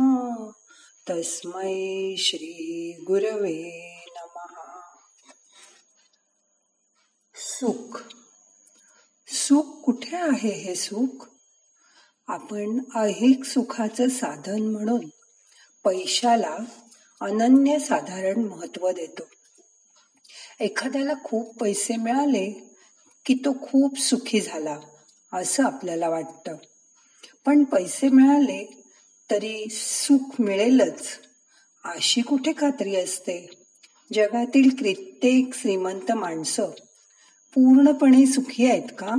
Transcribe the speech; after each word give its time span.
तस्मै 1.11 2.15
श्री 2.19 2.93
गुरवे 3.07 3.95
नमहा 4.07 4.97
सुख. 7.35 8.01
सुख 9.29 9.83
कुठे 9.85 10.17
आहे 10.17 10.51
हे 10.51 10.75
सुख? 10.75 11.27
आपण 12.27 12.81
ऐहिक 12.97 13.45
सुखाचं 13.45 14.09
साधन 14.09 14.63
म्हणून 14.63 15.07
पैशाला 15.85 16.59
अनन्य 17.21 17.79
साधारण 17.79 18.45
महत्त्व 18.45 18.91
देतो. 18.91 19.23
एखाद्याला 20.63 21.13
खूप 21.25 21.59
पैसे 21.59 21.97
मिळाले 21.97 22.75
की 23.27 23.35
तो 23.35 23.53
खूप 23.63 23.99
सुखी 23.99 24.41
झाला 24.41 24.79
असं 25.33 25.65
आपल्याला 25.65 26.09
वाटतं. 26.09 26.57
पण 27.47 27.65
पैसे 27.65 28.09
मिळाले 28.09 28.83
तरी 29.31 29.67
सुख 29.71 30.41
मिळेलच 30.41 31.07
अशी 31.85 32.21
कुठे 32.21 32.53
खात्री 32.53 32.97
असते? 32.97 33.67
जगातील 34.15 34.71
कित्येक 34.71 35.55
श्रीमंत 35.55 36.13
माणसं 36.13 36.71
पूर्णपणे 37.55 38.27
सुखी 38.27 38.71
आहेत 38.71 38.89
का? 38.99 39.15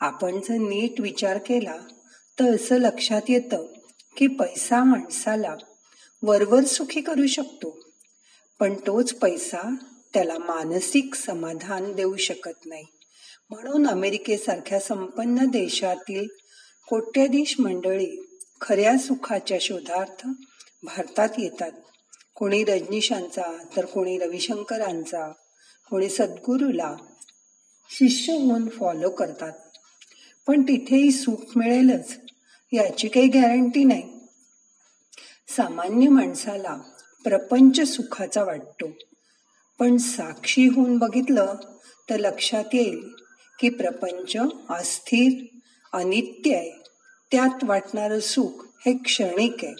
आपण 0.00 0.40
जर 0.40 0.54
नीट 0.54 1.00
विचार 1.00 1.38
केला 1.38 1.76
तर 2.38 2.54
असं 2.54 2.76
लक्षात 2.76 3.22
येतं 3.28 3.66
की 4.16 4.26
पैसा 4.26 4.84
माणसाला 4.84 5.56
वरवर 6.22 6.64
सुखी 6.64 7.00
करू 7.00 7.26
शकतो. 7.26 7.80
पण 8.60 8.74
तोच 8.74 9.14
पैसा 9.14 9.74
त्याला 10.14 10.38
मानसिक 10.38 11.14
समाधान 11.14 11.92
देऊ 11.92 12.16
शकत 12.16 12.66
नाही. 12.66 12.84
म्हणून 13.50 13.86
अमेरिकेसारख्या 13.86 14.80
संपन्न 14.80 15.44
देशातील 15.44 16.28
कोट्याधीश 16.88 17.60
मंडळी 17.60 18.38
खऱ्या 18.60 18.98
सुखाच्या 18.98 19.58
शोधार्थ 19.60 20.26
भारतात 20.82 21.28
येतात. 21.38 21.72
कोणी 22.34 22.64
रजनीशांचा 22.64 23.64
तर 23.76 23.84
कोणी 23.84 24.18
रविशंकरांचा 24.18 25.32
कोणी 25.90 26.08
सद्गुरूला 26.08 26.96
शिष्य 27.90 28.32
होऊन 28.32 28.68
फॉलो 28.68 29.10
करतात. 29.10 29.52
पण 30.46 30.62
तिथेही 30.62 31.10
सुख 31.10 31.58
मिळेलच 31.58 32.16
याची 32.72 33.08
काही 33.08 33.28
गॅरंटी 33.28 33.84
नाही. 33.84 34.12
सामान्य 35.48 36.08
माणसाला 36.08 36.76
प्रपंच 37.24 37.80
सुखाचा 37.80 38.44
वाटतो. 38.44 38.86
पण 39.80 39.96
साक्षी 39.96 40.66
होऊन 40.66 40.98
बघितलं 40.98 41.54
तर 42.10 42.16
लक्षात 42.16 42.64
येईल 42.72 43.14
की 43.58 43.68
प्रपंच 43.68 44.36
अस्थिर 44.70 45.56
अनित्य 45.92 46.54
आहे. 46.56 46.70
त्यात 47.32 47.64
वाटणारं 47.64 48.20
सुख 48.20 48.66
हे 48.86 48.96
क्षणिक 49.04 49.64
आहे. 49.64 49.74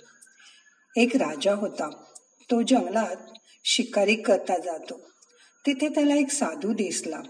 एक 1.03 1.17
राजा 1.17 1.55
होता. 1.55 1.91
तो 2.51 2.63
जंगलात 2.63 3.17
शिकारी 3.65 4.15
करता 4.15 4.59
जातो. 4.59 5.01
तिथे 5.67 5.89
त्याला 5.89 6.15
एक 6.15 6.31
साधू 6.31 6.73
दिसला. 6.73 7.21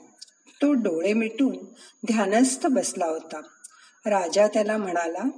तो 0.63 0.73
डोळे 0.73 1.13
मिटून 1.13 1.57
ध्यानस्थ 2.07 2.67
बसला 2.67 3.07
होता. 3.07 3.41
राजा 4.07 4.47
त्याला 4.47 4.77
म्हणाला 4.77 5.29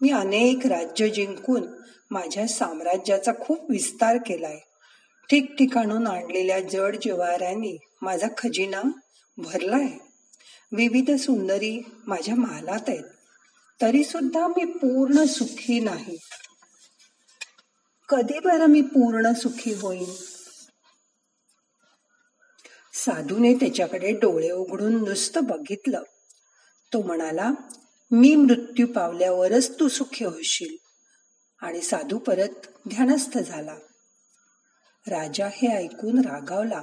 मी 0.00 0.10
अनेक 0.10 0.66
राज्य 0.66 1.08
जिंकून 1.08 1.62
माझ्या 2.10 2.46
साम्राज्याचा 2.46 3.32
खूप 3.40 3.70
विस्तार 3.70 4.16
केलाय. 4.16 4.58
ठिकठिकाणून 5.30 6.06
आणलेल्या 6.06 6.60
जड 6.60 6.96
जिवाऱ्यांनी 6.96 7.76
माझा 8.02 8.26
खजिना 8.38 8.82
भरलाय. 9.38 9.88
विविध 10.72 11.10
सुंदरी 11.16 11.80
माझ्या 12.06 12.34
महालात 12.34 12.80
आहेत. 12.88 13.04
तरी 13.82 14.04
सुद्धा 14.04 14.48
मी 14.48 14.64
पूर्ण 14.64 15.24
सुखी 15.24 15.80
नाही. 15.80 16.18
कधी 18.08 18.38
बरं 18.38 18.66
मी 18.66 18.82
पूर्ण 18.82 19.32
सुखी 19.32 19.74
होईन? 19.74 20.10
साधूने 22.92 23.54
त्याच्याकडे 23.54 24.12
डोळे 24.12 24.50
उघडून 24.50 24.96
नुसतं 24.96 25.44
बघितलं. 25.44 26.02
तो 26.92 27.02
म्हणाला 27.02 27.50
मी 28.10 28.34
मृत्यू 28.34 28.86
पावल्यावरच 28.86 29.80
तू 29.80 29.88
सुखी 29.88 30.24
होशील. 30.24 30.76
आणि 31.66 31.80
साधू 31.80 32.18
परत 32.18 32.66
ध्यानस्थ 32.88 33.38
झाला. 33.38 33.74
राजा 35.08 35.48
हे 35.52 35.68
ऐकून 35.68 36.18
रागावला. 36.24 36.82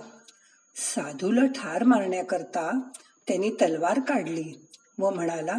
साधूला 0.76 1.46
ठार 1.46 1.84
मारण्याकरता 1.84 2.80
त्यांनी 3.28 3.50
तलवार 3.50 4.00
काढली 4.00 4.68
व 5.00 5.10
म्हणाला 5.10 5.56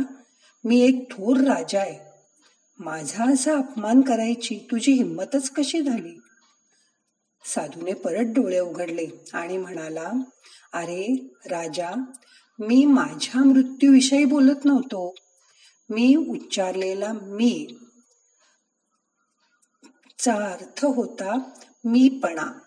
मी 0.65 0.81
एक 0.81 1.13
थोर 1.13 1.37
राजा 1.37 1.81
आहे. 1.81 1.99
माझा 2.79 3.33
असा 3.33 3.57
अपमान 3.59 4.01
करायची 4.01 4.59
तुझी 4.71 4.93
हिंमतच 4.93 5.51
कशी 5.51 5.83
झाली? 5.83 6.21
साधूने 7.45 7.93
परत 7.93 8.25
डोळे 8.27 8.61
उघडले 8.61 9.07
आणि 9.33 9.57
म्हणाला 9.57 10.11
अरे 10.73 11.35
राजा 11.47 11.91
मी 12.59 12.85
माझ्या 12.85 13.45
मृत्यूविषयी 13.45 14.25
बोलत 14.25 14.65
नव्हतो. 14.65 15.15
मी 15.91 16.15
उच्चारलेला 16.17 17.13
मी 17.13 17.79
चा 20.19 20.35
अर्थ 20.35 20.85
होता 20.85 21.51
मीपणा 21.85 22.59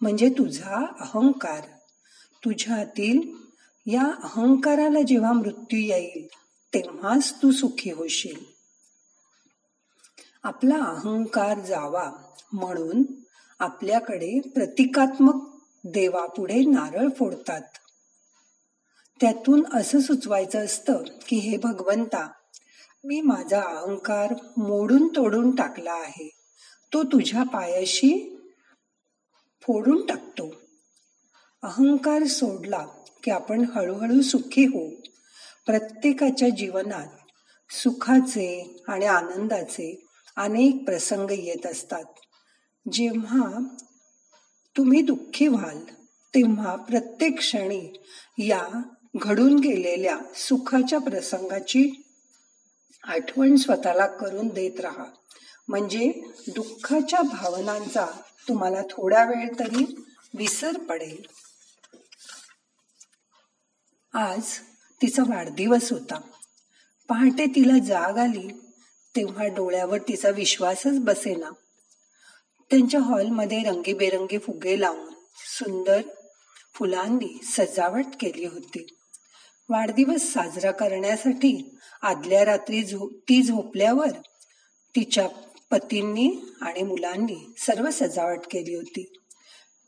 म्हणजे 0.00 0.28
तुझा 0.28 0.86
अहंकार. 1.00 1.60
तुझ्यातील 2.44 3.20
या 3.86 4.12
अहंकाराला 4.22 5.02
जेव्हा 5.02 5.32
मृत्यू 5.32 5.78
येईल 5.78 6.26
तेव्हाच 6.74 7.34
तू 7.42 7.50
सुखी 7.50 7.92
होशील. 7.92 8.44
आपला 10.42 10.76
अहंकार 10.76 11.58
जावा 11.58 12.12
म्हणून 12.52 13.02
आपल्याकडे 13.58 14.40
प्रतिकात्मक 14.40 15.60
देवापुढे 15.84 16.64
नारळ 16.64 17.08
फोडतात. 17.18 17.62
त्यातून 19.20 19.66
असं 19.74 20.00
सुचवायचं 20.00 20.64
असतं 20.64 21.02
की 21.28 21.36
हे 21.36 21.56
भगवंता 21.56 22.30
मी 23.04 23.20
माझा 23.20 23.62
अहंकार 23.62 24.34
मोडून 24.56 25.08
तोडून 25.08 25.54
टाकला 25.54 25.92
आहे. 25.92 26.30
तो 26.92 27.02
तुझ्या 27.02 27.42
पायाशी 27.42 28.36
फोडून 29.70 30.06
टाकतो. 30.06 30.54
अहंकार 31.62 32.24
सोडला 32.24 32.86
की 33.22 33.30
आपण 33.30 33.64
हळूहळू 33.74 34.22
सुखी 34.22 34.64
होऊ. 34.64 34.90
प्रत्येकाच्या 35.66 36.48
जीवनात 36.48 37.06
सुखाचे 37.72 38.82
आणि 38.88 39.06
आनंदाचे 39.06 40.06
अनेक 40.36 40.84
प्रसंग 40.84 41.30
येत 41.30 41.66
असतात. 41.66 42.04
जेव्हा 42.92 43.74
तुम्ही 44.76 45.02
दुःखी 45.02 45.46
व्हाल 45.46 45.84
तेव्हा 46.34 46.76
प्रत्येक 46.76 47.38
क्षणी 47.38 48.02
या 48.38 48.82
घडून 49.16 49.58
गेलेल्या 49.58 50.18
सुखाच्या 50.34 50.98
प्रसंगाची 50.98 52.02
आठवण 53.04 53.56
स्वतःला 53.56 54.06
करून 54.06 54.48
देत 54.48 54.80
राहा. 54.80 55.04
म्हणजे 55.68 56.12
दुःखाच्या 56.48 57.22
भावनांचा 57.22 58.06
तुम्हाला 58.50 58.82
थोडा 58.82 59.24
वेळ 59.24 59.48
तरी 59.58 60.04
विसर 60.34 60.78
पडेल. 60.78 61.22
आज 64.14 64.58
तिचा 65.02 65.22
वाढदिवस 65.22 65.92
होता. 65.92 66.20
पहाटे 67.08 67.46
तिला 67.46 67.78
जाग 67.84 68.18
आली 68.18 68.60
तेव्हा 69.16 69.46
डोळ्यावर 69.46 69.98
तिचा 69.98 70.30
विश्वासच 70.30 70.98
बसेना. 71.00 71.50
त्यांच्या 72.70 73.00
हॉलमध्ये 73.00 73.62
रंगीबेरंगी 73.62 74.38
फुगे 74.38 74.80
लावून 74.80 75.14
सुंदर 75.36 76.00
फुलांनी 76.74 77.40
सजावट 77.44 78.04
केली 78.20 78.44
होती. 78.44 78.96
वाढदिवस 79.68 80.32
साजरा 80.32 80.70
करण्यासाठी 80.70 81.78
आदल्या 82.02 82.44
रात्री 82.44 82.84
झो 82.84 83.08
ती 83.08 83.42
झोपल्यावर 83.42 84.10
तिच्या 84.96 85.28
पतींनी 85.70 86.54
आणि 86.60 86.82
मुलांनी 86.82 87.54
सर्व 87.58 87.90
सजावट 87.90 88.38
केली 88.50 88.74
होती. 88.74 89.12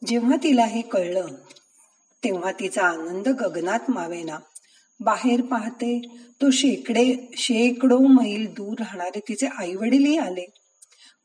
जेव्हा 0.07 0.37
तिला 0.37 0.65
हे 0.65 0.81
कळलं 0.81 1.27
तेव्हा 2.25 2.53
तिचा 2.53 2.83
आनंद 2.83 3.29
गगनात 3.29 3.81
मावेना. 3.89 4.39
बाहेर 5.01 5.43
पाहते 5.43 6.01
तो 6.43 6.51
शेकडे 6.51 7.17
शेकडो 7.37 7.99
मैल 7.99 8.47
दूर 8.47 8.79
राहणारे 8.79 9.21
तिचे 9.21 9.47
आई 9.59 9.75
वडीलही 9.75 10.19
आले. 10.19 10.47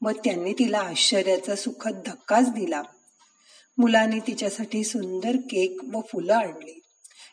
व 0.02 0.10
त्यांनी 0.10 0.54
तिला 0.54 0.80
आश्चर्याचा 0.80 1.56
सुखद 1.56 2.02
धक्काच 2.06 2.50
दिला. 2.50 2.84
मुलांनी 3.78 4.20
तिच्यासाठी 4.20 4.84
सुंदर 4.84 5.36
केक 5.36 5.78
व 5.94 6.00
फुलं 6.02 6.34
आणली. 6.34 6.80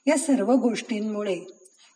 या 0.07 0.19
सर्व 0.19 0.53
गोष्टींमुळे 0.53 1.41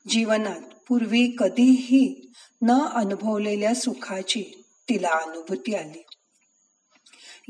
जीवनात 0.09 0.61
पूर्वी 0.89 1.35
कधीही 1.39 2.33
न 2.63 2.73
अनुभवलेल्या 2.73 3.75
सुखाची 3.75 4.58
तिला 4.89 5.09
अनुभूती 5.09 5.75
आली. 5.75 6.03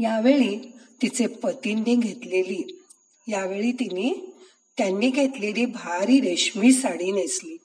यावेळी 0.03 0.73
तिचे 1.03 1.27
पतींनी 1.27 1.95
घेतलेली 1.95 2.83
यावेळी 3.29 3.73
तिने 3.73 4.33
त्यांनी 4.79 5.11
घेतलेली 5.11 5.67
भारी 5.67 6.21
रेशमी 6.21 6.73
साडी 6.73 7.13
नेसली 7.13 7.57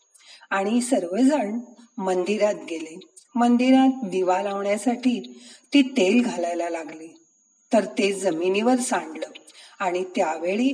आणि 0.50 0.82
सर्वजण 0.82 1.60
मंदिरात 1.98 2.56
गेले. 2.70 3.00
मंदिरात 3.36 4.10
दिवा 4.10 4.42
लावण्यासाठी 4.42 5.42
ती 5.74 5.82
तेल 5.82 6.22
घालायला 6.26 6.70
लागली. 6.70 7.08
तर 7.74 7.86
ते 7.86 8.14
जमिनीवर 8.14 8.76
सांडलं 8.76 9.28
आणि 9.80 10.04
त्यावेळी 10.04 10.74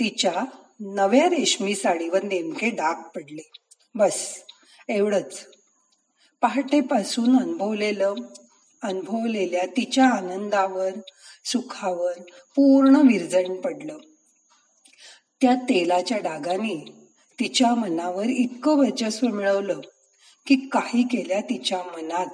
तिच्या 0.00 0.44
नव्या 0.80 1.24
रेशमी 1.24 1.74
साडीवर 1.74 2.22
नेमके 2.22 2.70
डाग 2.70 2.94
पडले. 2.94 3.50
बस 3.94 4.42
एवढंच. 4.88 5.55
पहाटेपासून 6.46 7.38
अनुभवलेलं 7.38 8.14
अनुभवलेल्या 8.82 9.66
तिच्या 9.66 10.08
आनंदावर 10.08 10.90
सुखावर 11.44 12.12
पूर्ण 12.56 12.96
विरजण 12.96 13.60
पडलं. 13.60 13.98
त्या 15.40 15.54
तेलाच्या 15.54 16.18
डागाने 16.18 16.92
तिच्या 17.40 17.74
मनावर 17.74 18.24
इतकं 18.24 18.78
वर्चस्व 18.78 19.26
मिळवलं 19.26 19.80
की 20.46 20.56
काही 20.72 21.02
केल्या 21.02 21.40
तिच्या 21.40 21.78
मनात 21.78 22.26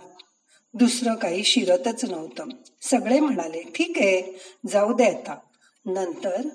दुसरं 0.75 1.15
काही 1.15 1.45
शिरतच 1.45 2.05
नव्हतं. 2.05 2.45
सगळे 2.83 3.21
म्हणाले 3.21 3.63
ठीक 3.63 3.93
आहे 3.97 4.39
जाऊ 4.69 4.93
दे 4.93 5.05
आता. 5.05 5.39
नंतर 5.87 6.49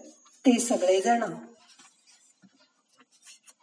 ते 0.46 0.60
सगळेजण 0.60 1.24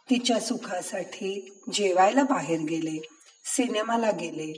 तिच्या 0.09 0.39
सुखासाठी 0.39 1.59
जेवायला 1.73 2.23
बाहेर 2.23 2.59
गेले. 2.59 3.14
सिनेमाला 3.45 4.11
गेले. 4.11 4.53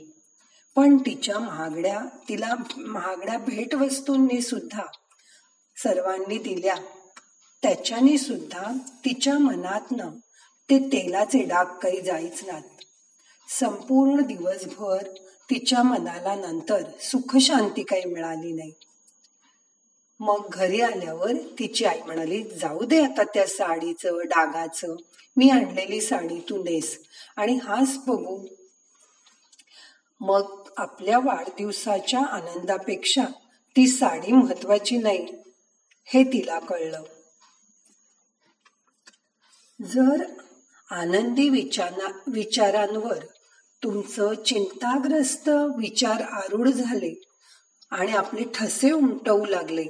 पण 0.76 0.96
तिच्या 0.96 1.38
महागड्या 1.38 2.00
तिला 2.28 2.54
महागड्या 2.76 3.38
भेटवस्तूंनी 3.38 4.40
सुद्धा 4.40 4.82
सर्वांनी 5.76 6.38
दिल्या. 6.38 6.74
त्याच्यानी 7.62 8.18
सुद्धा 8.18 8.72
तिच्या 9.04 9.38
मनातनं 9.38 10.10
ते 10.70 10.78
तेलाचे 10.78 11.42
डाग 11.42 11.64
काही 11.64 12.00
जाईच 12.00 12.44
नात 12.44 12.62
संपूर्ण 13.48 14.20
दिवसभर 14.20 15.02
तिच्या 15.50 15.82
मनाला 15.82 16.34
नंतर 16.34 16.82
सुखशांती 17.00 17.82
काही 17.82 18.04
मिळाली 18.04 18.52
नाही. 18.52 18.72
मग 20.20 20.48
घरी 20.52 20.80
आल्यावर 20.80 21.32
तिची 21.58 21.84
आई 21.84 22.00
म्हणाली 22.06 22.42
जाऊ 22.42 22.84
दे 22.84 23.00
आता 23.04 23.22
त्या 23.22 23.46
साडीचं 23.46 24.18
डागाचं. 24.24 24.94
मी 25.36 25.50
आणलेली 25.50 26.00
साडी 26.00 26.40
तू 26.48 26.62
नेस 26.62 26.98
आणि 27.36 27.52
हाच 27.52 27.96
बघू 28.06 28.46
मग 30.20 30.68
आपल्या 30.76 31.18
वाढदिवसाच्या 31.18 32.20
आनंदापेक्षा 32.20 33.24
ती 33.76 33.86
साडी 33.86 34.32
महत्वाची 34.32 34.96
नाही 34.96 35.26
हे 36.04 36.24
तिला 36.24 36.58
कळलं. 36.58 37.02
जर 39.80 40.24
आनंदी 40.90 41.48
विचारा 41.48 42.08
विचारांवर 42.26 43.24
तुमचं 43.82 44.34
चिंताग्रस्त 44.34 45.48
विचार 45.78 46.22
आरूढ 46.22 46.68
झाले 46.68 47.14
आणि 47.90 48.12
आपले 48.12 48.44
ठसे 48.54 48.90
उमटवू 48.90 49.44
लागले 49.44 49.84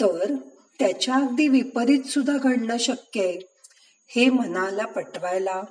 तर 0.00 0.34
त्याच्या 0.78 1.14
अगदी 1.14 1.48
विपरीत 1.48 2.02
सुद्धा 2.04 2.36
घडणं 2.36 2.78
शक्य 2.78 3.20
आहे 3.20 3.38
हे 4.08 4.30
मनाला 4.30 4.86
पटवायला 4.86 5.62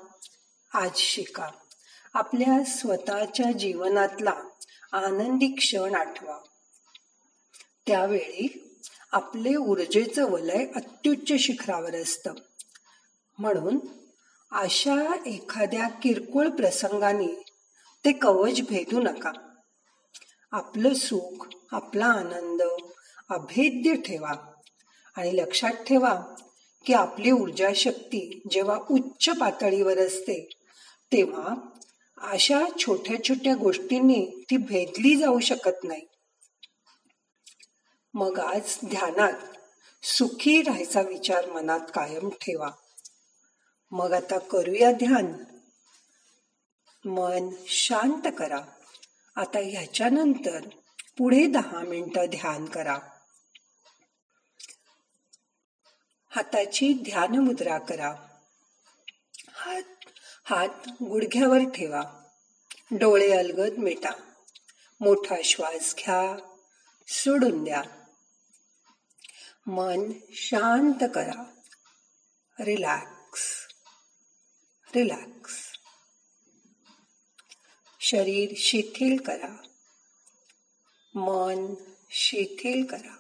आज 0.74 0.92
शिका. 0.96 1.50
आपल्या 2.14 2.64
स्वतःच्या 2.64 3.52
जीवनातला 3.52 4.34
आनंदी 4.92 5.48
क्षण 5.48 5.96
आठवा. 5.96 6.38
त्यावेळी 7.88 8.76
आपले 9.12 9.56
ऊर्जेचं 9.56 10.32
वलय 10.32 10.66
अत्युच्च 10.76 11.34
शिखरावर 11.40 11.96
असतं. 11.96 12.34
म्हणून 13.38 13.80
अशा 14.52 15.16
एखाद्या 15.26 15.88
किरकोळ 15.88 16.48
प्रसंगाने 16.48 17.44
ते 18.06 18.12
कवच 18.12 18.62
भेदू 18.62 19.02
नका. 19.02 19.32
आपलं 20.52 20.94
सुख 20.94 21.48
आपला 21.72 22.06
आनंद 22.06 22.62
अभेद्य 23.30 23.96
ठेवा. 23.96 24.32
आणि 25.16 25.38
लक्षात 25.38 25.72
ठेवा 25.72 26.22
की 26.86 26.94
आपली 26.94 27.32
ऊर्जा 27.32 27.70
शक्ती 27.76 28.42
जेव्हा 28.52 28.78
उच्च 28.92 29.30
पातळीवर 29.30 29.98
असते 29.98 30.50
तेव्हा 31.12 31.56
अशा 32.24 32.60
छोट्या 32.80 33.24
छोट्या 33.24 33.56
गोष्टींनी 33.56 34.46
ती 34.50 34.58
भेदली 34.58 35.16
जाऊ 35.16 35.40
शकत 35.40 35.84
नाही. 35.84 36.02
मग 38.14 38.40
आज 38.40 38.78
ध्यानात 38.90 39.40
सुखी 40.06 40.62
राहायचा 40.62 41.02
विचार 41.02 41.50
मनात 41.50 41.80
कायम 41.80 42.30
ठेवा. 42.30 42.70
मग 43.92 44.14
आता 44.14 44.38
करूया 44.38 44.92
ध्यान. 44.92 45.34
मन 47.06 47.50
शांत 47.68 48.28
करा. 48.38 48.62
आता 49.36 49.60
ह्याच्यानंतर 49.60 50.70
पुढे 51.18 51.48
दहा 51.48 51.80
मिनिटं 51.80 52.26
ध्यान 52.26 52.66
करा. 52.66 53.00
हाताची 56.30 56.94
ध्यान 56.94 57.40
मुद्रा 57.40 57.78
करा. 57.78 58.16
हात 59.54 60.03
हात 60.46 60.88
गुडघ्यावर 60.88 61.58
ठेवा. 61.58 62.24
डोळे 62.92 63.38
अलगद 63.38 63.78
मिटा. 63.78 64.12
मोठा 65.00 65.36
श्वास 65.44 65.96
घ्या. 65.96 66.56
सोडून 67.08 67.64
द्या. 67.64 67.82
मन 69.68 70.12
शांत 70.32 71.04
करा. 71.16 71.44
रिलॅक्स. 72.60 73.68
रिलॅक्स. 74.96 75.54
शरीर 78.00 78.54
शिथिल 78.58 79.18
करा. 79.24 79.58
मन 81.16 81.74
शिथिल 82.10 82.86
करा. 82.86 83.16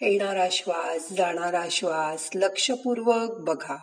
येणारा 0.00 0.48
श्वास 0.52 1.08
जाणारा 1.08 1.68
श्वास 1.70 2.30
लक्षपूर्वक 2.34 3.30
बघा. 3.30 3.76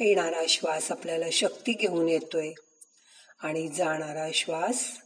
येणारा 0.00 0.42
श्वास 0.48 0.90
आपल्याला 0.90 1.30
शक्ती 1.32 1.72
घेऊन 1.72 2.08
येतोय. 2.08 2.52
आणि 3.38 3.68
जाणारा 3.68 4.28
श्वास 4.34 4.98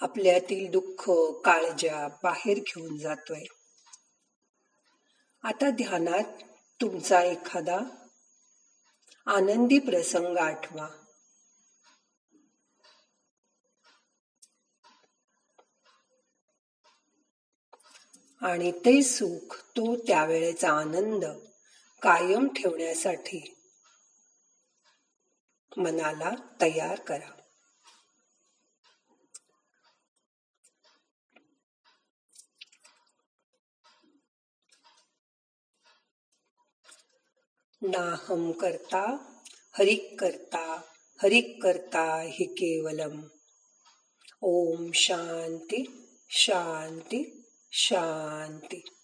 आपल्यातील 0.00 0.70
दुःख 0.70 1.10
काळजा 1.44 2.08
बाहेर 2.08 2.58
घेऊन 2.58 2.98
जातोय. 2.98 3.44
आता 5.42 5.70
ध्यानात 5.70 6.42
तुमचा 6.80 7.22
एखादा 7.22 7.78
आनंदी 9.26 9.78
प्रसंग 9.78 10.36
आठवा. 10.36 10.88
आणि 18.42 18.72
ते 18.72 19.02
सुख 19.02 19.54
तो 19.54 19.96
त्यावेळेचा 19.96 20.72
आनंद 20.72 21.24
कायम 22.02 22.48
ठेवण्यासाठी 22.48 23.54
मनाला 25.76 26.30
तयार 26.60 27.00
करा. 27.00 27.28
नाहम 37.82 38.52
करता 38.52 39.00
हरिक 39.78 40.20
करता 40.20 40.80
हरिक 41.22 41.62
करता 41.62 42.20
हि 42.20 42.44
केवलम. 42.44 43.22
ओम 44.40 44.90
शांति 44.92 46.08
शांति, 46.30 47.42
शांती. 47.72 49.01